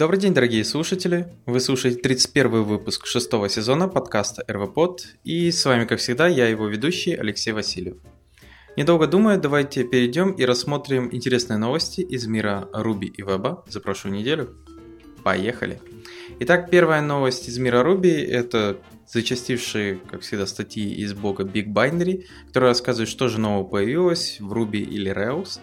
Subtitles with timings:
[0.00, 1.28] Добрый день, дорогие слушатели!
[1.44, 6.68] Вы слушаете 31 выпуск шестого сезона подкаста РВПод, и с вами, как всегда, я его
[6.68, 7.98] ведущий Алексей Васильев.
[8.78, 14.16] Недолго думая, давайте перейдем и рассмотрим интересные новости из мира Руби и Веба за прошлую
[14.16, 14.56] неделю.
[15.22, 15.82] Поехали!
[16.38, 22.24] Итак, первая новость из мира Руби– это зачастившие, как всегда, статьи из блога Big Binary,
[22.46, 25.60] которые рассказывают, что же нового появилось в Ruby или Rails.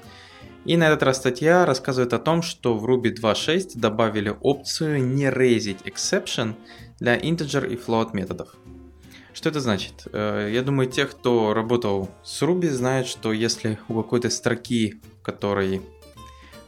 [0.68, 5.28] И на этот раз статья рассказывает о том, что в Ruby 2.6 добавили опцию не
[5.28, 6.56] raising exception
[7.00, 8.54] для integer и float методов.
[9.34, 10.08] Что это значит?
[10.12, 15.24] Э, я думаю, те, кто работал с Ruby, знают, что если у какой-то строки, в
[15.24, 15.82] которой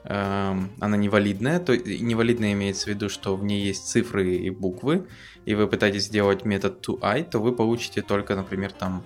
[0.05, 5.07] эм, она невалидная, то невалидная имеется в виду, что в ней есть цифры и буквы,
[5.43, 9.03] и вы пытаетесь сделать метод toI, то вы получите только, например, там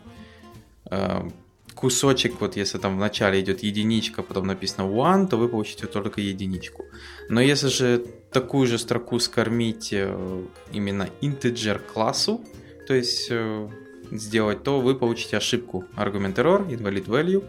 [0.92, 1.30] э,
[1.84, 6.22] кусочек, вот если там в начале идет единичка, потом написано one, то вы получите только
[6.22, 6.86] единичку.
[7.30, 12.40] Но если же такую же строку скормить э, именно integer классу,
[12.88, 13.70] то есть э,
[14.12, 17.44] сделать, то вы получите ошибку аргумент error, invalid value,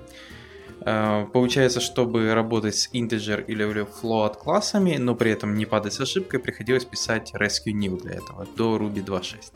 [0.86, 6.00] Э, получается, чтобы работать с integer или float классами, но при этом не падать с
[6.00, 9.52] ошибкой, приходилось писать rescue new для этого до Ruby 2.6.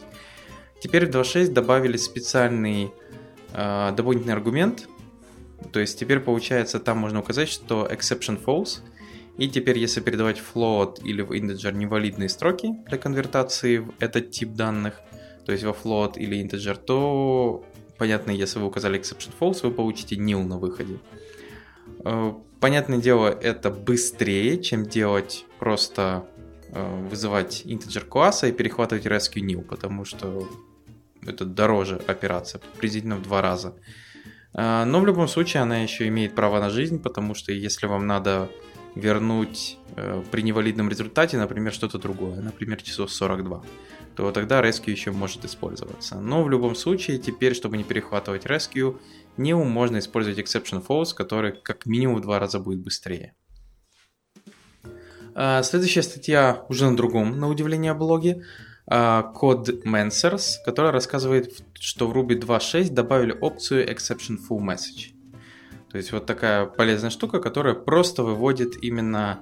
[0.80, 2.92] Теперь в 2.6 добавили специальный
[3.52, 4.88] дополнительный аргумент,
[5.72, 8.80] то есть теперь получается там можно указать, что exception false,
[9.36, 14.54] и теперь если передавать float или в integer невалидные строки для конвертации в этот тип
[14.54, 15.00] данных,
[15.46, 17.64] то есть во float или integer, то
[17.98, 20.98] Понятно, если вы указали exception false, вы получите nil на выходе.
[22.04, 26.24] Э, понятное дело, это быстрее, чем делать просто
[26.70, 30.48] э, вызывать integer класса и перехватывать rescue nil, потому что
[31.28, 33.74] это дороже операция, приблизительно в два раза.
[34.54, 38.06] Э, но в любом случае она еще имеет право на жизнь, потому что если вам
[38.06, 38.48] надо
[38.94, 39.78] вернуть
[40.32, 43.62] при невалидном результате, например, что-то другое, например, число 42,
[44.18, 46.20] то тогда Rescue еще может использоваться.
[46.20, 48.98] Но в любом случае, теперь, чтобы не перехватывать Rescue,
[49.36, 53.34] New можно использовать Exception False, который как минимум в два раза будет быстрее.
[55.36, 58.44] А, следующая статья уже на другом, на удивление, блоге.
[58.88, 65.12] Код а, Mansers, который рассказывает, что в Ruby 2.6 добавили опцию Exception Full Message.
[65.90, 69.40] То есть вот такая полезная штука, которая просто выводит именно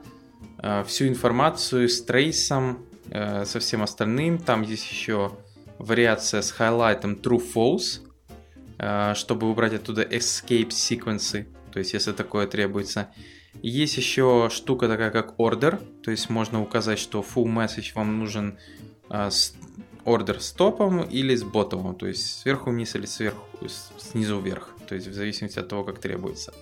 [0.58, 4.38] а, всю информацию с трейсом Э, со всем остальным.
[4.38, 5.32] Там есть еще
[5.78, 8.00] вариация с хайлайтом true-false,
[8.78, 13.08] э, чтобы убрать оттуда escape секвенсы, то есть если такое требуется.
[13.62, 18.58] Есть еще штука такая как order, то есть можно указать, что full message вам нужен
[18.58, 18.75] э,
[19.10, 19.54] с
[20.04, 23.44] order с топом или с ботом, то есть сверху вниз или сверху,
[23.98, 26.52] снизу вверх, то есть в зависимости от того, как требуется.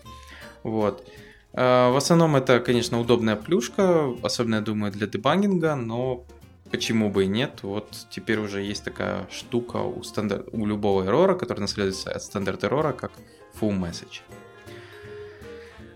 [0.63, 1.07] Вот.
[1.53, 6.25] В основном это, конечно, удобная плюшка, особенно, я думаю, для дебагинга, но
[6.71, 7.61] почему бы и нет.
[7.63, 12.65] Вот теперь уже есть такая штука у, стандарт, у любого эррора, который наследуется от стандарт
[12.65, 13.13] эррора, как
[13.61, 14.23] full message.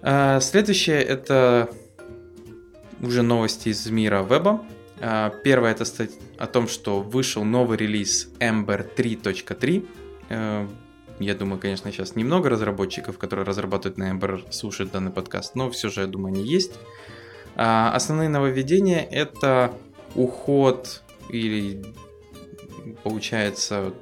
[0.02, 1.68] А, следующее это
[3.00, 4.62] уже новости из мира веба.
[5.00, 5.84] А, первое это
[6.38, 9.86] о том, что вышел новый релиз Ember 3.3.
[10.30, 10.68] А,
[11.18, 15.88] я думаю, конечно, сейчас немного разработчиков, которые разрабатывают на Ember, слушают данный подкаст, но все
[15.88, 16.72] же, я думаю, они есть.
[17.56, 19.72] Основные нововведения это
[20.14, 21.84] уход или
[23.02, 23.92] получается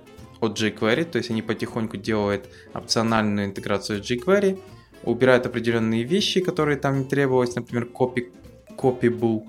[0.41, 4.61] от jQuery, то есть они потихоньку делают опциональную интеграцию с jQuery,
[5.05, 8.31] убирают определенные вещи, которые там не требовалось, например, copy,
[8.77, 9.45] copyable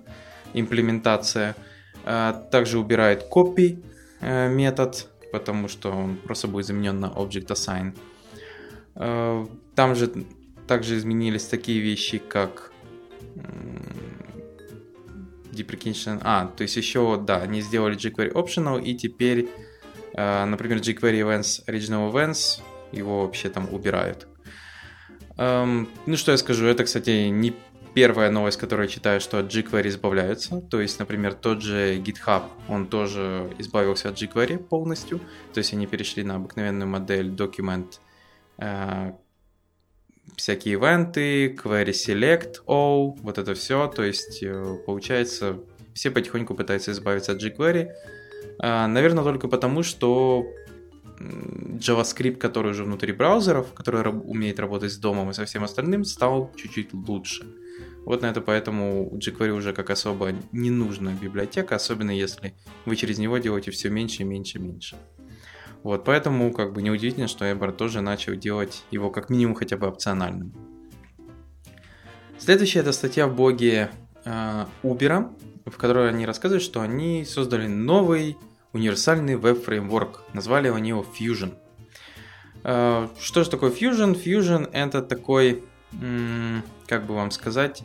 [0.54, 1.56] имплементация,
[2.10, 3.84] а, также убирает copy
[4.22, 7.98] э, метод, потому что он просто будет заменен на object assign.
[8.96, 10.10] Э, там же
[10.68, 12.72] также изменились такие вещи, как
[15.52, 16.22] deprecation.
[16.24, 19.50] А, то есть еще, да, они сделали jQuery optional, и теперь,
[20.14, 22.62] э, например, jQuery events, original events,
[22.94, 24.28] его вообще там убирают.
[25.38, 27.54] Ну, что я скажу, это, кстати, не
[27.98, 30.62] первая новость, которую я читаю, что от jQuery избавляются.
[30.62, 35.20] То есть, например, тот же GitHub, он тоже избавился от jQuery полностью.
[35.52, 37.98] То есть они перешли на обыкновенную модель document,
[38.60, 39.14] э,
[40.36, 43.88] всякие ивенты, query select all, вот это все.
[43.88, 45.58] То есть, э, получается,
[45.96, 47.90] все потихоньку пытаются избавиться от jQuery.
[48.60, 50.46] А, наверное, только потому, что
[51.20, 56.52] JavaScript, который уже внутри браузеров, который умеет работать с домом и со всем остальным, стал
[56.56, 57.46] чуть-чуть лучше.
[58.06, 62.54] Вот на это поэтому jQuery уже как особо ненужная библиотека, особенно если
[62.86, 64.96] вы через него делаете все меньше и меньше и меньше.
[65.84, 69.88] Вот, поэтому как бы неудивительно, что Эбер тоже начал делать его как минимум хотя бы
[69.88, 70.54] опциональным.
[72.38, 73.90] Следующая это статья в блоге
[74.24, 75.34] э, Uber,
[75.66, 78.38] в которой они рассказывают, что они создали новый
[78.74, 80.24] универсальный веб-фреймворк.
[80.34, 81.56] Назвали они его Fusion.
[82.64, 84.22] Э, что же такое Fusion?
[84.22, 85.64] Fusion это такой,
[86.88, 87.84] как бы вам сказать,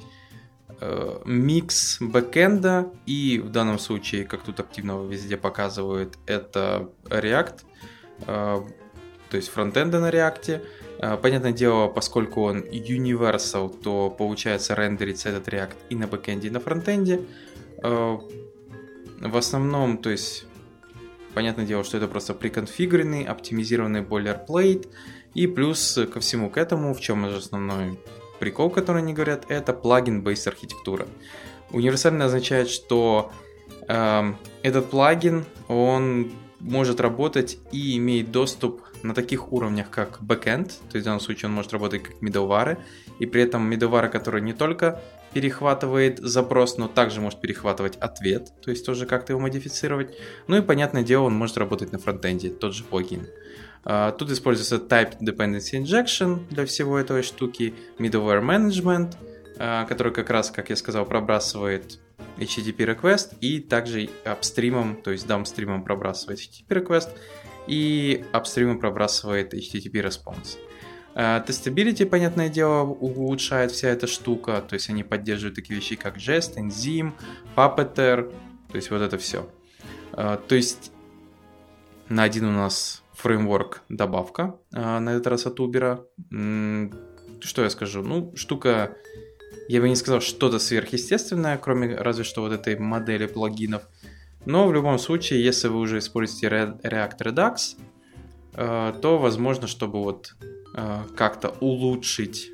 [0.81, 7.61] э, микс бэкэнда и в данном случае, как тут активно везде показывают, это React,
[8.27, 8.63] э,
[9.31, 10.61] то есть фронтенда на React.
[11.21, 16.61] Понятное дело, поскольку он universal, то получается рендерится этот React и на бэкэнде, и на
[16.61, 17.23] фронтенде.
[17.83, 20.47] В основном, то есть
[21.35, 24.89] Понятное дело, что это просто приконфигуренный, оптимизированный boilerplate.
[25.35, 27.99] И плюс ко всему к этому, в чем же основной
[28.39, 31.07] прикол, который они говорят, это плагин-based архитектура.
[31.71, 33.33] Универсально означает, что
[33.89, 34.33] э,
[34.63, 41.03] этот плагин, он может работать и имеет доступ на таких уровнях, как backend, то есть
[41.03, 42.79] в данном случае он может работать как middleware,
[43.19, 45.01] и при этом middleware, который не только
[45.33, 50.15] перехватывает запрос, но также может перехватывать ответ, то есть тоже как-то его модифицировать.
[50.47, 53.27] Ну и, понятное дело, он может работать на фронтенде, тот же плагин.
[53.85, 59.17] А, тут используется Type Dependency Injection для всего этой штуки, Middleware Management,
[59.59, 61.99] а, который как раз, как я сказал, пробрасывает
[62.39, 67.09] HTTP request и также upstream'ом, то есть downstream'ом пробрасывает HTTP request
[67.67, 70.59] и upstream'ом пробрасывает HTTP response.
[71.15, 76.57] Testability, понятное дело, улучшает вся эта штука, то есть они поддерживают такие вещи, как Jest,
[76.57, 77.13] Enzyme,
[77.55, 78.33] Puppeteer,
[78.71, 79.47] то есть вот это все.
[80.13, 80.91] А, то есть
[82.09, 86.01] на один у нас фреймворк добавка, а, на этот раз от Uber.
[87.41, 88.03] Что я скажу?
[88.03, 88.97] Ну, штука,
[89.69, 93.83] я бы не сказал, что-то сверхъестественное, кроме разве что вот этой модели плагинов.
[94.47, 97.77] Но в любом случае, если вы уже используете React Redux,
[98.55, 100.52] то возможно, чтобы вот Э,
[101.17, 102.51] как-то улучшить,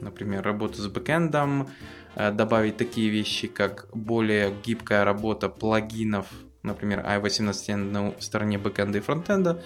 [0.00, 1.68] например, работу с бэкэндом,
[2.14, 6.26] э, добавить такие вещи, как более гибкая работа плагинов,
[6.62, 9.62] например, i18 на стороне бэкэнда и фронтенда,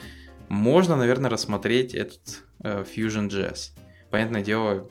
[0.48, 3.70] можно, наверное, рассмотреть этот э, Fusion.js.
[4.10, 4.88] Понятное дело,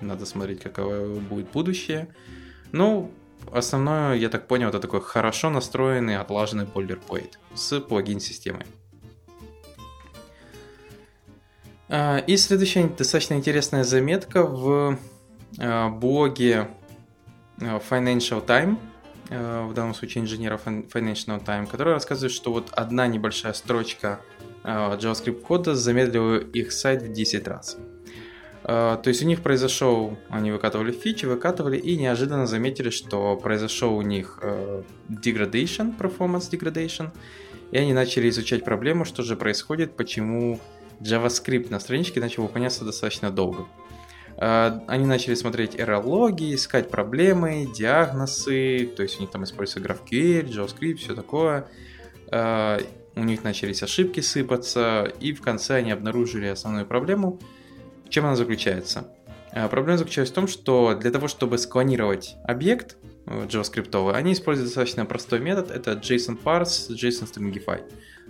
[0.00, 2.14] надо смотреть, каково будет будущее.
[2.72, 3.10] Ну,
[3.52, 8.66] основное, я так понял, это такой хорошо настроенный, отлаженный boilerplate с плагин-системой.
[11.88, 14.98] И следующая достаточно интересная заметка в
[15.58, 16.68] а, блоге
[17.60, 18.78] а, Financial Time,
[19.30, 24.20] в данном случае инженера Financial Time, который рассказывает, что вот одна небольшая строчка
[24.64, 27.78] JavaScript кода замедлила их сайт в 10 раз.
[28.62, 34.02] То есть у них произошел, они выкатывали фичи, выкатывали и неожиданно заметили, что произошел у
[34.02, 34.42] них
[35.08, 37.10] degradation, performance degradation,
[37.72, 40.60] и они начали изучать проблему, что же происходит, почему
[41.00, 43.66] JavaScript на страничке начал выполняться достаточно долго.
[44.36, 50.48] А, они начали смотреть error-логи, искать проблемы, диагнозы, то есть у них там используется GraphQL,
[50.48, 51.68] JavaScript, все такое.
[52.30, 52.80] А,
[53.16, 57.38] у них начались ошибки сыпаться, и в конце они обнаружили основную проблему.
[58.08, 59.08] Чем она заключается?
[59.52, 64.68] А, проблема заключается в том, что для того, чтобы склонировать объект э, JavaScript, они используют
[64.68, 67.82] достаточно простой метод, это JSON parse, JSON stringify.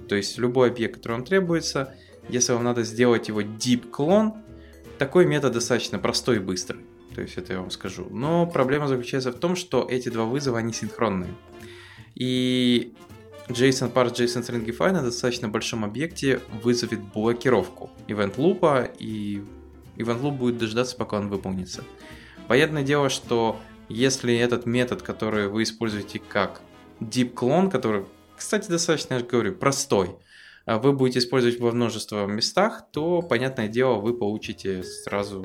[0.06, 1.94] То есть любой объект, который вам требуется,
[2.28, 4.34] если вам надо сделать его deep клон,
[4.98, 6.80] такой метод достаточно простой и быстрый.
[7.14, 8.06] То есть это я вам скажу.
[8.10, 11.32] Но проблема заключается в том, что эти два вызова, они синхронные.
[12.14, 12.94] И
[13.48, 19.42] JSON parse JSON stringify на достаточно большом объекте вызовет блокировку event loop, и
[19.96, 21.84] event loop будет дождаться, пока он выполнится.
[22.48, 26.62] Понятное дело, что если этот метод, который вы используете как
[27.00, 30.16] deep clone, который, кстати, достаточно, я же говорю, простой,
[30.66, 35.44] вы будете использовать во множество местах, то, понятное дело, вы получите сразу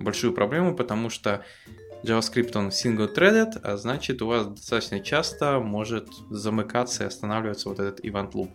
[0.00, 1.44] большую проблему, потому что
[2.02, 8.04] JavaScript он single-threaded, а значит у вас достаточно часто может замыкаться и останавливаться вот этот
[8.04, 8.50] event loop.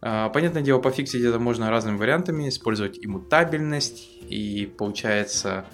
[0.00, 5.64] А, понятное дело, пофиксить это можно разными вариантами, использовать иммутабельность, и получается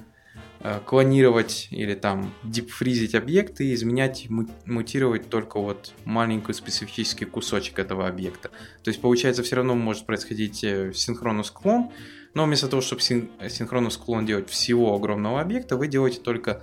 [0.85, 4.29] клонировать или там дипфризить объекты и изменять,
[4.67, 8.51] мутировать только вот маленький специфический кусочек этого объекта.
[8.83, 11.91] То есть получается все равно может происходить э, синхронус клон,
[12.35, 16.63] но вместо того, чтобы синхронус клон делать всего огромного объекта, вы делаете только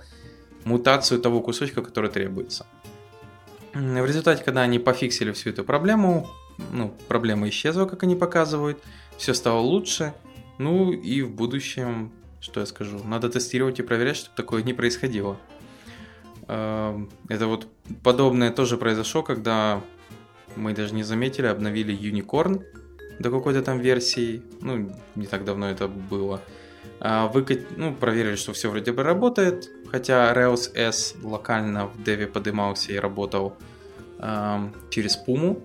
[0.64, 2.66] мутацию того кусочка, который требуется.
[3.74, 6.28] В результате, когда они пофиксили всю эту проблему,
[6.72, 8.78] ну, проблема исчезла, как они показывают,
[9.16, 10.14] все стало лучше,
[10.58, 13.00] ну и в будущем что я скажу?
[13.04, 15.36] Надо тестировать и проверять, чтобы такое не происходило.
[16.48, 17.68] Эм, это вот
[18.02, 19.82] подобное тоже произошло, когда
[20.56, 22.64] мы даже не заметили, обновили Unicorn
[23.18, 24.42] до какой-то там версии.
[24.60, 26.40] Ну, не так давно это было.
[27.00, 27.60] А выкат...
[27.76, 29.70] Ну, проверили, что все вроде бы работает.
[29.90, 33.56] хотя Rails S локально в деве подымался и работал
[34.18, 35.60] э, через Puma,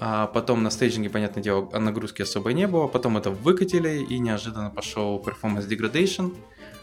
[0.00, 4.70] а потом на стейджинге, понятное дело, нагрузки особо не было, потом это выкатили и неожиданно
[4.70, 6.34] пошел Performance Degradation.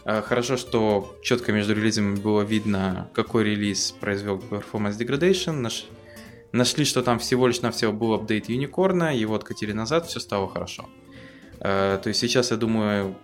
[0.04, 5.52] Э, хорошо, что четко между релизами было видно, какой релиз произвел Performance Degradation.
[5.52, 5.86] Наш...
[6.52, 10.48] Нашли, что там всего лишь на все был апдейт Юникорна, его откатили назад, все стало
[10.48, 10.88] хорошо.
[11.60, 13.16] Э, то есть сейчас, я думаю,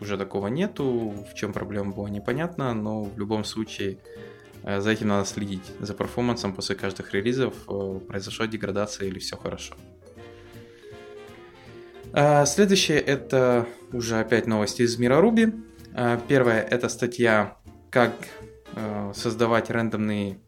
[0.00, 3.98] уже такого нету, в чем проблема была непонятно, но в любом случае
[4.66, 9.74] за этим надо следить, за перформансом после каждых релизов, э, произошла деградация или все хорошо.
[12.46, 15.52] Следующее это уже опять новости из мира Ruby.
[16.28, 17.56] Первая это статья,
[17.90, 18.12] как
[19.14, 20.38] создавать рандомные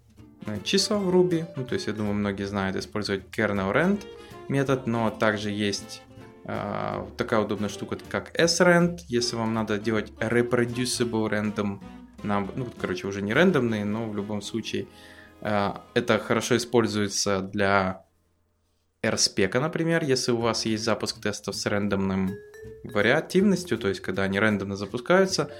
[0.64, 1.46] числа в Ruby.
[1.56, 4.00] Ну, то есть, я думаю, многие знают использовать kernel rand
[4.48, 6.02] метод, но также есть
[6.44, 11.80] такая удобная штука, как srand, если вам надо делать reproducible random
[12.22, 14.86] number, ну, короче, уже не рандомные, но в любом случае
[15.40, 18.04] а, это хорошо используется для
[19.02, 22.30] RSpec, например, если у вас есть запуск тестов с рандомным
[22.84, 25.50] вариативностью, то есть когда они рандомно запускаются,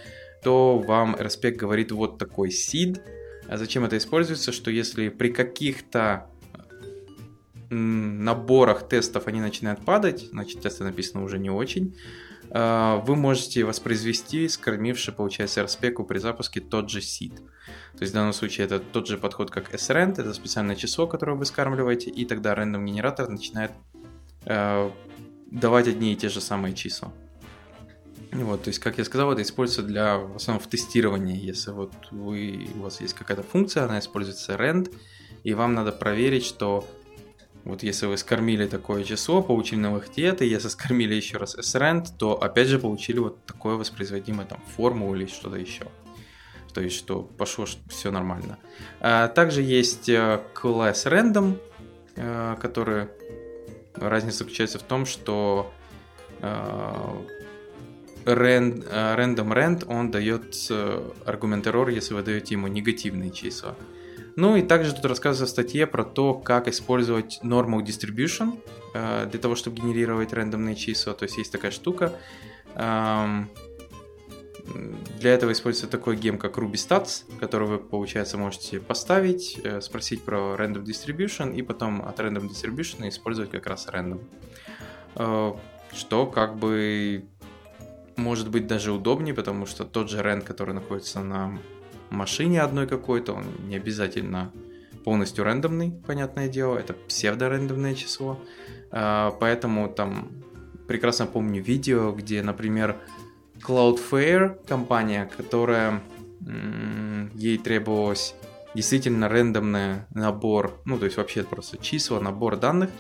[0.42, 3.00] то вам RSpec говорит вот такой seed.
[3.48, 4.52] А зачем это используется?
[4.52, 6.28] Что если при каких-то
[7.70, 11.96] наборах тестов они начинают падать, значит тесты написаны уже не очень,
[12.50, 17.36] а, вы можете воспроизвести скормивший, получается, RSpec при запуске тот же seed.
[17.36, 21.36] То есть в данном случае это тот же подход, как srand, это специальное число, которое
[21.36, 23.72] вы скармливаете, и тогда рандом генератор начинает
[24.46, 24.90] э,
[25.50, 27.12] давать одни и те же самые числа.
[28.30, 31.36] Вот, то есть, как я сказал, это используется для, в основном, в тестировании.
[31.36, 34.94] Если вот вы, у вас есть какая-то функция, она используется rand,
[35.44, 36.86] и вам надо проверить, что
[37.64, 42.42] вот если вы скормили такое число, получили новых и если скормили еще раз srand, то
[42.42, 45.86] опять же получили вот такое воспроизводимое там форму или что-то еще.
[46.72, 48.58] То есть, что пошло все нормально.
[49.00, 51.58] А также есть э, класс random,
[52.16, 53.08] э, который
[53.94, 55.72] разница заключается в том, что
[56.40, 57.14] э,
[58.24, 60.70] random rand он дает
[61.26, 63.74] аргумент error, если вы даете ему негативные числа.
[64.40, 68.60] Ну и также тут рассказывается в статье про то, как использовать normal distribution
[68.94, 71.12] э, для того, чтобы генерировать рандомные числа.
[71.14, 72.12] То есть есть такая штука.
[72.76, 73.50] Эм,
[75.18, 80.54] для этого используется такой гем, как RubyStats, который вы, получается, можете поставить, э, спросить про
[80.56, 84.20] random distribution и потом от random distribution использовать как раз random.
[85.16, 85.52] Э,
[85.92, 87.24] что как бы
[88.14, 91.58] может быть даже удобнее, потому что тот же rand, который находится на
[92.10, 94.52] машине одной какой-то, он не обязательно
[95.04, 98.38] полностью рандомный, понятное дело, это псевдорандомное число,
[98.90, 100.30] а, поэтому там
[100.86, 102.96] прекрасно помню видео, где, например,
[103.66, 106.02] Cloudflare, компания, которая
[107.34, 108.34] ей требовалось
[108.74, 112.90] действительно рандомный набор, ну то есть вообще просто числа, набор данных,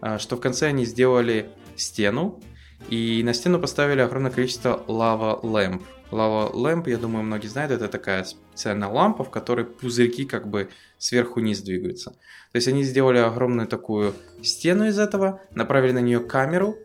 [0.00, 2.40] а, что в конце они сделали стену,
[2.88, 5.82] и на стену поставили огромное количество лава ламп.
[6.10, 10.68] Lava Lamp, я думаю, многие знают, это такая специальная лампа, в которой пузырьки как бы
[10.96, 12.10] сверху вниз двигаются.
[12.52, 16.76] То есть они сделали огромную такую стену из этого, направили на нее камеру,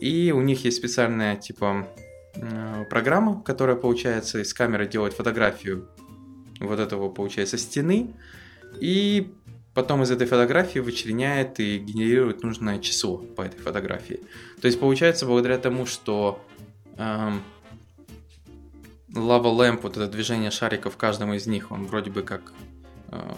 [0.00, 1.88] и у них есть специальная типа
[2.36, 5.88] э, программа, которая, получается, из камеры делает фотографию
[6.60, 8.14] вот этого, получается, стены,
[8.80, 9.32] и
[9.74, 14.20] потом из этой фотографии вычленяет и генерирует нужное число по этой фотографии.
[14.60, 16.44] То есть получается, благодаря тому, что
[16.96, 17.42] эм,
[19.18, 22.52] Lava Lamp, вот это движение шариков в каждом из них, он вроде бы как
[23.10, 23.34] э,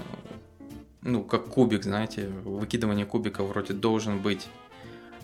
[1.02, 4.46] ну, как кубик, знаете, выкидывание кубика вроде должен быть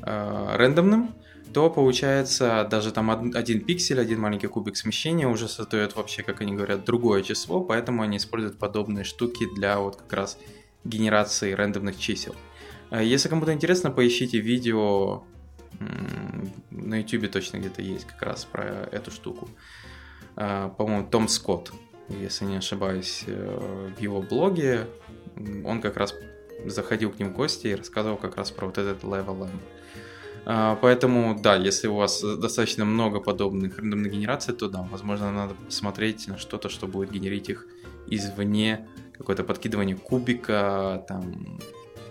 [0.03, 1.15] э, рандомным,
[1.53, 6.55] то получается даже там один пиксель, один маленький кубик смещения уже создает вообще, как они
[6.55, 10.39] говорят, другое число, поэтому они используют подобные штуки для вот как раз
[10.85, 12.35] генерации рандомных чисел.
[12.91, 15.25] Э, если кому-то интересно, поищите видео
[16.71, 19.49] на YouTube точно где-то есть как раз про эту штуку.
[19.49, 19.96] А,
[20.37, 21.73] по-моему, Том Скотт,
[22.09, 24.87] если не ошибаюсь, э, в его блоге
[25.65, 26.15] он как раз
[26.65, 29.61] заходил к ним в гости и рассказывал как раз про вот этот level M.
[30.49, 35.55] А, поэтому, да, если у вас достаточно много подобных рандомных генераций, то да, возможно, надо
[35.55, 37.67] посмотреть на что-то, что будет генерить их
[38.07, 38.87] извне,
[39.19, 41.59] какое-то подкидывание кубика, там,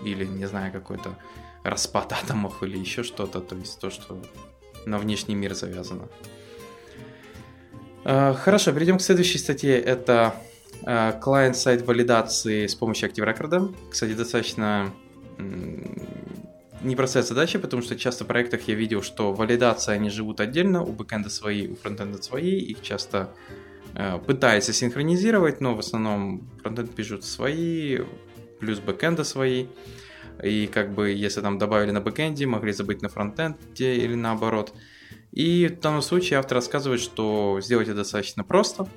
[0.03, 1.17] или, не знаю, какой-то
[1.63, 4.21] распад атомов или еще что-то, то есть то, что
[4.85, 6.09] на внешний мир завязано.
[8.05, 9.79] Э, хорошо, перейдем к следующей статье.
[9.79, 10.35] Это
[10.83, 13.75] клиент-сайт э, валидации с помощью Active.
[13.89, 14.93] Кстати, достаточно
[16.81, 20.91] непростая задача, потому что часто в проектах я видел, что валидация они живут отдельно, у
[20.93, 23.33] бэкэнда свои, у фронтенда свои, их часто
[23.95, 28.01] э, пытается синхронизировать, но в основном фронтенд пишут свои,
[28.59, 29.65] плюс бэкэнда свои.
[30.43, 34.73] И как бы если там добавили на бэкэнде, могли забыть на фронтенде или наоборот.
[35.35, 38.87] И в данном случае автор рассказывает, что сделать это достаточно просто.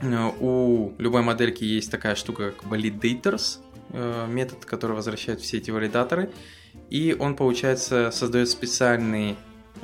[0.00, 3.58] Э, у любой модельки есть такая штука, как validators,
[3.90, 6.32] э, метод, который возвращает все эти валидаторы.
[6.88, 9.36] И он, получается, создает специальный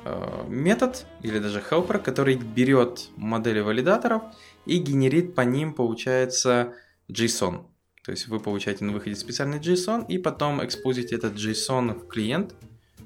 [0.04, 4.22] э, метод или даже helper, который берет модели валидаторов
[4.64, 6.74] и генерит по ним, получается,
[7.10, 7.66] JSON.
[8.04, 12.54] То есть вы получаете на выходе специальный JSON и потом экспозите этот JSON в клиент,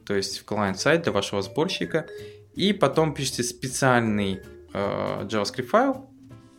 [0.07, 2.07] то есть в клиент-сайт для вашего сборщика,
[2.55, 4.41] и потом пишите специальный
[4.73, 6.11] э, JavaScript файл,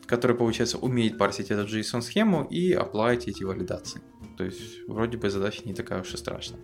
[0.05, 4.01] который, получается, умеет парсить эту JSON-схему и оплавить эти валидации.
[4.37, 6.59] То есть вроде бы задача не такая уж и страшная.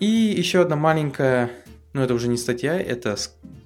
[0.00, 1.50] И еще одна маленькая,
[1.92, 3.16] ну это уже не статья, это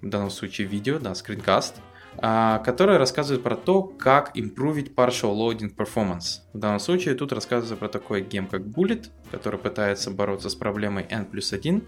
[0.03, 1.77] в данном случае видео, да, скринкаст–
[2.21, 6.41] которая рассказывает про то, как импровить partial loading performance.
[6.53, 11.07] В данном случае тут рассказывается про такой гем, как Bullet, который пытается бороться с проблемой
[11.09, 11.83] n плюс 1.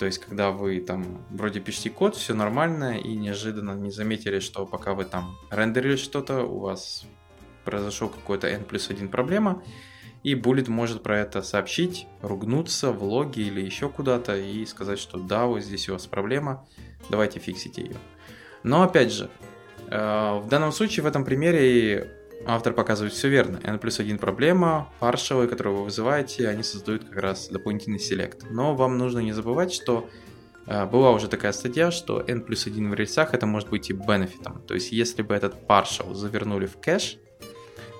[0.00, 4.66] То есть, когда вы там вроде пишете код, все нормально, и неожиданно не заметили, что
[4.66, 7.04] пока вы там рендерили что-то, у вас
[7.64, 9.62] произошел какой-то n плюс 1 проблема,
[10.24, 15.18] и Bullet может про это сообщить, ругнуться в логе или еще куда-то и сказать, что
[15.18, 16.66] да, вот здесь у вас проблема,
[17.08, 17.96] давайте фиксите ее.
[18.66, 19.30] Но опять же,
[19.90, 22.10] э, в данном случае, в этом примере
[22.44, 23.60] автор показывает все верно.
[23.62, 28.50] n плюс 1 проблема, паршевые, которые вы вызываете, они создают как раз дополнительный селект.
[28.50, 30.08] Но вам нужно не забывать, что
[30.66, 33.92] э, была уже такая статья, что n плюс 1 в рельсах это может быть и
[33.92, 34.60] бенефитом.
[34.66, 37.18] То есть если бы этот partial завернули в кэш,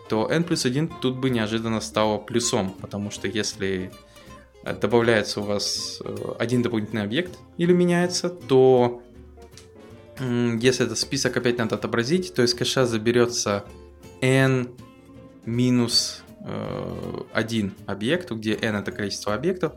[0.08, 3.92] то n плюс 1 тут бы неожиданно стало плюсом, потому что если
[4.64, 6.02] э, добавляется у вас
[6.40, 9.04] один дополнительный объект или меняется, то
[10.18, 13.64] если этот список опять надо отобразить, то из кэша заберется
[14.20, 14.68] n
[15.44, 19.74] минус э, один объект, где n это количество объектов,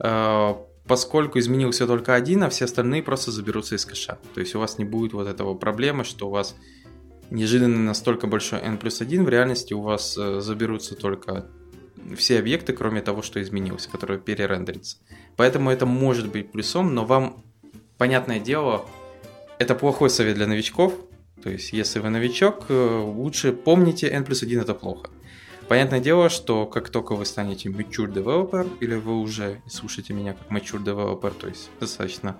[0.00, 0.54] э,
[0.86, 4.18] поскольку изменился только один, а все остальные просто заберутся из кэша.
[4.34, 6.56] То есть у вас не будет вот этого проблемы, что у вас
[7.30, 11.46] неожиданно настолько большой n плюс 1, в реальности у вас э, заберутся только
[12.16, 14.98] все объекты, кроме того, что изменился, который перерендерится.
[15.36, 17.42] Поэтому это может быть плюсом, но вам,
[17.98, 18.84] понятное дело,
[19.58, 20.94] это плохой совет для новичков.
[21.42, 25.10] То есть, если вы новичок, э, лучше помните, N плюс 1 это плохо.
[25.68, 30.48] Понятное дело, что как только вы станете mature developer, или вы уже слушаете меня как
[30.50, 32.36] mature developer, то есть достаточно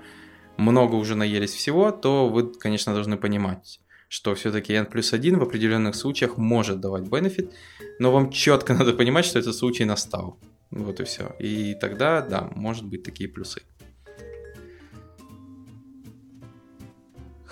[0.57, 5.43] много уже наелись всего, то вы, конечно, должны понимать, что все-таки N плюс 1 в
[5.43, 7.53] определенных случаях может давать бенефит,
[7.99, 10.39] но вам четко надо понимать, что этот случай настал.
[10.71, 11.35] Вот и все.
[11.39, 13.63] И тогда, да, может быть такие плюсы.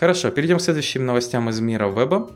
[0.04, 2.30] Хорошо, перейдем к следующим новостям из мира веба.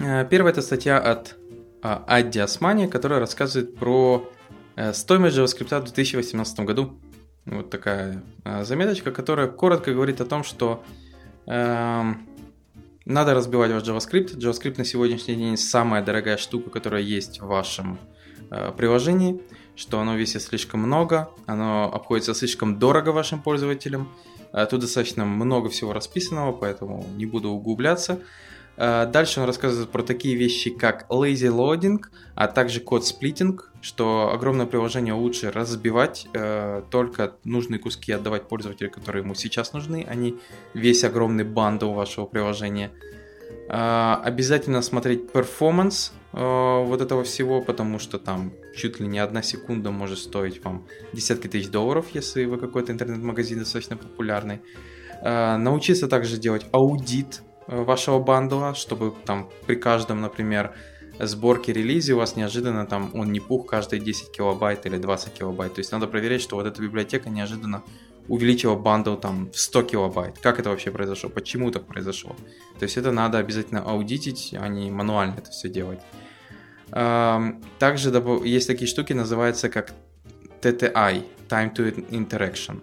[0.00, 1.36] Э, первая это статья от
[1.82, 4.32] а, Адди Османи, которая рассказывает про
[4.74, 6.98] э, стоимость JavaScript в 2018 году.
[7.44, 10.82] Вот такая э, заметочка, которая коротко говорит о том, что
[11.46, 12.02] э,
[13.04, 14.34] надо разбивать ваш JavaScript.
[14.38, 17.98] JavaScript на сегодняшний день самая дорогая штука, которая есть в вашем
[18.50, 19.38] э, приложении,
[19.76, 24.08] что оно весит слишком много, оно обходится слишком дорого вашим пользователям,
[24.70, 28.20] тут достаточно много всего расписанного, поэтому не буду углубляться.
[28.76, 32.00] Э, дальше он рассказывает про такие вещи, как lazy loading,
[32.34, 38.90] а также code splitting, что огромное приложение лучше разбивать, э, только нужные куски отдавать пользователю,
[38.90, 40.36] которые ему сейчас нужны, а не
[40.74, 42.90] весь огромный бандл вашего приложения.
[43.66, 50.18] Обязательно смотреть performance вот этого всего, потому что там чуть ли не одна секунда может
[50.18, 54.60] стоить вам десятки тысяч долларов, если вы какой-то интернет-магазин достаточно популярный.
[55.22, 60.74] Э, научиться также делать аудит э, вашего бандла, чтобы там при каждом, например,
[61.18, 65.74] сборке релизе у вас неожиданно там он не пух каждые 10 килобайт или 20 килобайт.
[65.74, 67.82] То есть надо проверять, что вот эта библиотека неожиданно
[68.28, 70.38] увеличила бандл там в 100 килобайт.
[70.38, 71.28] Как это вообще произошло?
[71.28, 72.34] Почему так произошло?
[72.78, 76.00] То есть это надо обязательно аудитить, а не мануально это все делать.
[76.94, 79.92] Также есть такие штуки, называются как
[80.62, 82.80] TTI, Time to Interaction.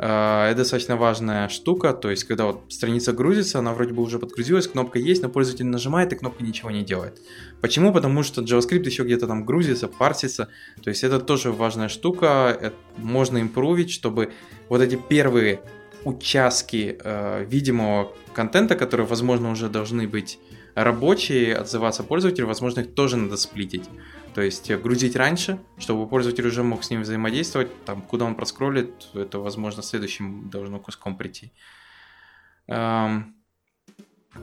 [0.00, 4.20] А, это достаточно важная штука, то есть когда вот страница грузится, она вроде бы уже
[4.20, 7.20] подгрузилась, кнопка есть, но пользователь нажимает, и кнопка ничего не делает.
[7.60, 7.92] Почему?
[7.92, 10.48] Потому что JavaScript еще где-то там грузится, парсится,
[10.82, 14.30] то есть это тоже важная штука, это можно импровить, чтобы
[14.68, 15.62] вот эти первые
[16.04, 20.38] участки э, видимого контента, которые, возможно, уже должны быть
[20.76, 23.90] рабочие, отзываться пользователю, возможно, их тоже надо сплитить.
[24.34, 28.36] То есть э, грузить раньше, чтобы пользователь уже мог с ним взаимодействовать, там, куда он
[28.36, 31.50] проскроллит, это, возможно, следующим должно куском прийти.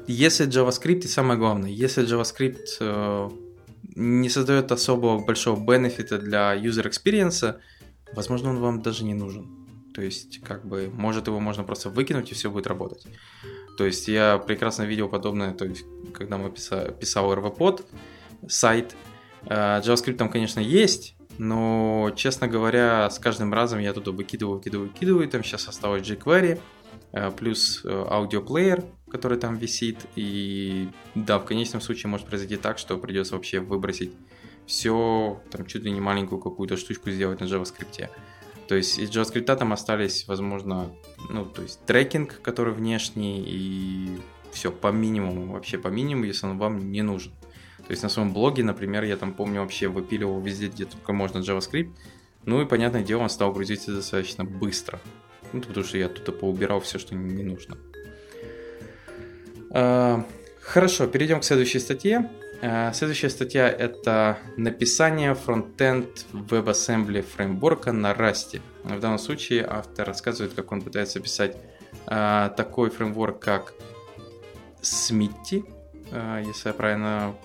[0.07, 3.29] если JavaScript, и самое главное, если JavaScript э,
[3.95, 7.55] не создает особого большого бенефита для user experience,
[8.13, 9.45] возможно, он вам даже не нужен.
[9.93, 13.07] То есть, как бы, может его можно просто выкинуть и все будет работать.
[13.77, 17.85] То есть, я прекрасно видел подобное, то есть, когда мы писал, писал RVPod,
[18.47, 18.95] сайт,
[19.45, 24.89] э, JavaScript там, конечно, есть, но, честно говоря, с каждым разом я туда выкидываю, выкидываю,
[24.89, 26.59] выкидываю, там сейчас осталось jQuery,
[27.11, 32.77] э, плюс э, аудиоплеер, который там висит, и да, в конечном случае может произойти так,
[32.77, 34.11] что придется вообще выбросить
[34.65, 38.09] все, там чуть ли не маленькую какую-то штучку сделать на JavaScript.
[38.67, 40.95] То есть из JavaScript там остались, возможно,
[41.29, 44.17] ну, то есть трекинг, который внешний, и
[44.51, 47.33] все по минимуму, вообще по минимуму, если он вам не нужен.
[47.77, 51.39] То есть на своем блоге, например, я там помню вообще выпиливал везде, где только можно
[51.39, 51.91] JavaScript.
[52.45, 54.99] Ну и, понятное дело, он стал грузиться достаточно быстро.
[55.53, 57.77] Ну, потому что я тут поубирал все, что не нужно.
[59.71, 60.25] А,
[60.61, 62.31] хорошо, перейдем к следующей статье.
[62.67, 68.59] А, следующая статья это написание фронтенд WebAssembly фреймворка на Rust.
[68.83, 71.55] В данном случае автор рассказывает, как он пытается писать
[72.07, 73.75] а, такой фреймворк, как
[74.81, 75.63] Smitty,
[76.43, 77.35] если я правильно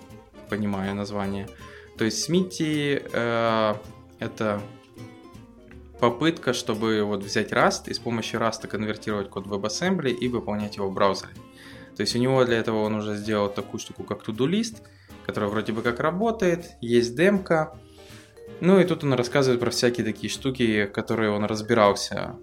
[0.48, 1.50] понимаю название.
[1.98, 3.78] То есть Smitty
[4.20, 4.62] это
[5.98, 10.88] попытка, чтобы вот взять Rust и с помощью Rust конвертировать код WebAssembly и выполнять его
[10.88, 11.34] в браузере.
[11.94, 14.78] То есть у него для этого он уже сделал такую штуку, как to-do list,
[15.30, 17.78] которая вроде бы как работает, есть демка.
[18.60, 22.34] Ну и тут он рассказывает про всякие такие штуки, которые он разбирался,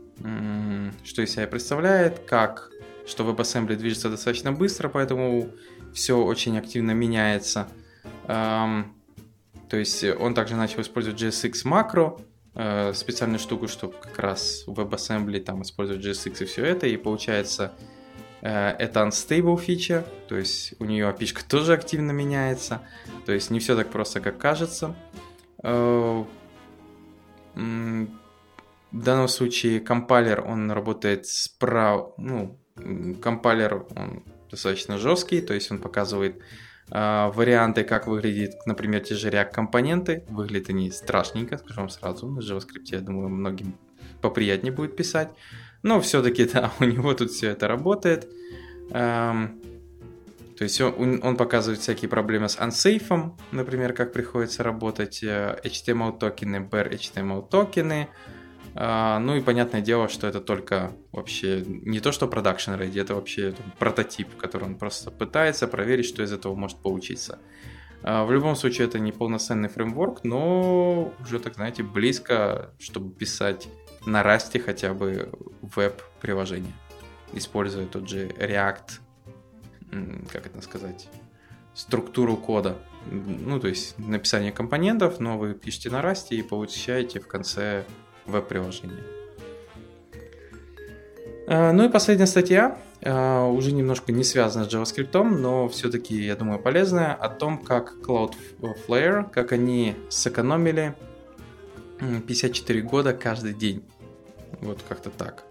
[1.03, 2.71] что из себя представляет, как,
[3.05, 5.49] что WebAssembly движется достаточно быстро, поэтому
[5.93, 7.67] все очень активно меняется.
[8.25, 8.85] То
[9.71, 12.17] есть он также начал использовать JSX макро,
[12.55, 17.73] э, специальную штуку, чтобы как раз WebAssembly там использовать JSX и все это, и получается
[18.41, 22.81] это unstable фича, то есть у нее api тоже активно меняется,
[23.25, 24.95] то есть не все так просто, как кажется.
[25.63, 26.23] Э,
[27.55, 32.59] в данном случае компайлер, он работает справа, ну,
[33.21, 36.39] компайлер, он достаточно жесткий, то есть он показывает
[36.91, 40.23] э, варианты, как выглядит, например, те же React компоненты.
[40.29, 42.27] Выглядят они страшненько, скажу вам сразу.
[42.27, 43.77] На JavaScript, я думаю, многим
[44.21, 45.29] поприятнее будет писать.
[45.87, 48.27] Но все-таки, да, у него тут все это работает.
[48.91, 49.61] Эм,
[50.57, 56.17] то есть он, он показывает всякие проблемы с unsafe, например, как приходится работать, э, HTML
[56.19, 58.09] токены, bare HTML токены.
[58.75, 63.15] Uh, ну и понятное дело, что это только вообще не то, что production ready, это
[63.15, 67.39] вообще прототип, который он просто пытается проверить, что из этого может получиться.
[68.03, 73.67] Uh, в любом случае это не полноценный фреймворк, но уже, так знаете, близко, чтобы писать
[74.07, 75.29] на расте хотя бы
[75.61, 76.73] веб-приложение,
[77.33, 79.01] используя тот же React,
[80.31, 81.09] как это сказать,
[81.73, 82.77] структуру кода.
[83.11, 87.83] Ну, то есть написание компонентов, но вы пишете на расте и получаете в конце
[88.25, 89.03] веб-приложение.
[91.49, 96.35] А, ну и последняя статья, а, уже немножко не связана с JavaScript, но все-таки, я
[96.35, 100.95] думаю, полезная, о том, как Cloudflare, как они сэкономили
[101.99, 103.83] 54 года каждый день.
[104.61, 105.43] Вот как-то так.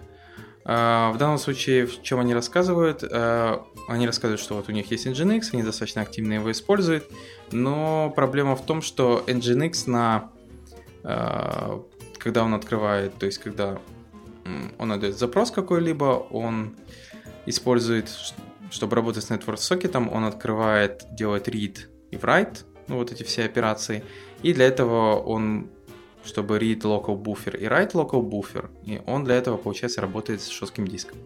[0.68, 3.04] А, в данном случае, в чем они рассказывают?
[3.04, 7.04] А, они рассказывают, что вот у них есть Nginx, они достаточно активно его используют,
[7.52, 10.30] но проблема в том, что Nginx на...
[11.04, 11.82] А,
[12.18, 13.78] когда он открывает, то есть когда
[14.78, 16.76] он отдает запрос какой-либо, он
[17.46, 18.10] использует,
[18.70, 21.78] чтобы работать с Network Socket, он открывает, делает read
[22.10, 24.04] и write, ну, вот эти все операции,
[24.42, 25.70] и для этого он
[26.26, 30.50] чтобы read local buffer и write local buffer, и он для этого, получается, работает с
[30.50, 31.18] жестким диском.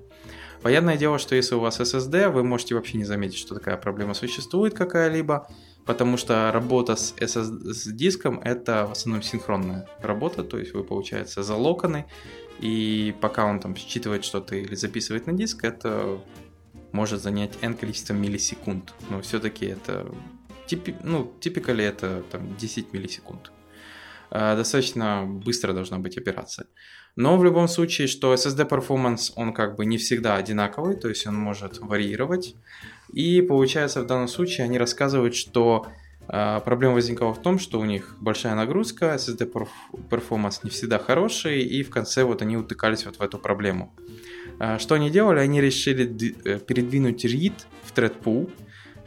[0.62, 4.12] Понятное дело, что если у вас SSD, вы можете вообще не заметить, что такая проблема
[4.14, 5.48] существует какая-либо,
[5.86, 12.04] потому что работа с SSD-диском это в основном синхронная работа, то есть вы, получается, залоканы,
[12.58, 16.20] и пока он там считывает что-то или записывает на диск, это
[16.92, 20.06] может занять n количество миллисекунд, но все-таки это
[20.66, 23.50] типи, ну, типикали это там 10 миллисекунд.
[24.30, 26.66] Э, достаточно быстро должна быть операция.
[27.16, 31.26] Но в любом случае, что SSD performance, он как бы не всегда одинаковый, то есть
[31.26, 32.54] он может варьировать.
[33.12, 35.88] И получается в данном случае они рассказывают, что
[36.28, 39.50] э, проблема возникала в том, что у них большая нагрузка, SSD
[40.08, 43.92] performance не всегда хороший, и в конце вот они утыкались вот в эту проблему.
[44.60, 45.40] Э, что они делали?
[45.40, 46.06] Они решили
[46.58, 48.48] передвинуть read в thread pool,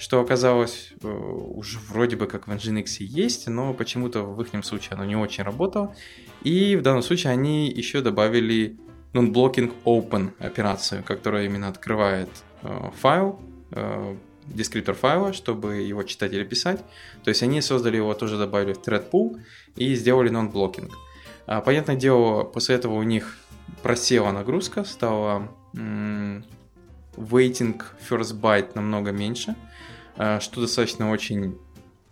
[0.03, 4.95] что оказалось э, уже вроде бы как в Nginx есть, но почему-то в их случае
[4.95, 5.95] оно не очень работало.
[6.41, 8.77] И в данном случае они еще добавили
[9.13, 12.27] non-blocking open операцию, которая именно открывает
[12.63, 13.39] э, файл
[13.71, 16.83] э, дескриптор файла, чтобы его читать или писать.
[17.23, 19.39] То есть они создали его, тоже добавили в thread pool
[19.77, 20.91] и сделали non-blocking.
[21.45, 23.37] А, понятное дело, после этого у них
[23.81, 25.49] просела нагрузка, стала
[27.15, 29.55] waiting first byte намного меньше,
[30.15, 31.57] что достаточно очень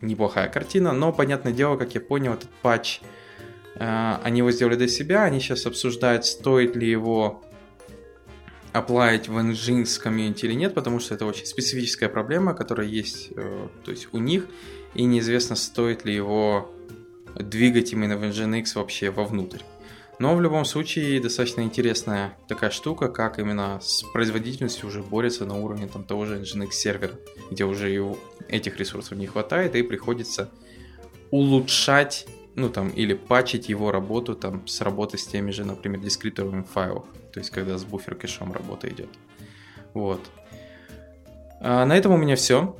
[0.01, 3.01] неплохая картина, но, понятное дело, как я понял, этот патч,
[3.75, 7.41] а, они его сделали для себя, они сейчас обсуждают, стоит ли его
[8.73, 13.67] оплавить в Nginx комьюнити или нет, потому что это очень специфическая проблема, которая есть э,
[13.83, 14.47] то есть у них,
[14.93, 16.71] и неизвестно, стоит ли его
[17.35, 19.61] двигать именно в Nginx вообще вовнутрь.
[20.21, 25.59] Но в любом случае достаточно интересная такая штука, как именно с производительностью уже борется на
[25.59, 27.13] уровне там, того же Nginx сервера,
[27.49, 27.99] где уже и
[28.47, 30.51] этих ресурсов не хватает, и приходится
[31.31, 36.61] улучшать ну там, или пачить его работу там с работы с теми же, например, дескрипторами
[36.61, 39.09] файлов, то есть когда с буфер кэшом работа идет.
[39.95, 40.21] Вот.
[41.61, 42.77] А на этом у меня все.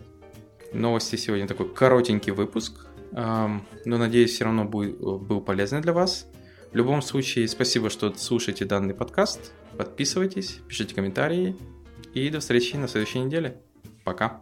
[0.73, 6.27] Новости сегодня такой коротенький выпуск, но надеюсь, все равно был, полезный для вас.
[6.71, 9.51] В любом случае, спасибо, что слушаете данный подкаст.
[9.77, 11.57] Подписывайтесь, пишите комментарии
[12.13, 13.61] и до встречи на следующей неделе.
[14.05, 14.41] Пока.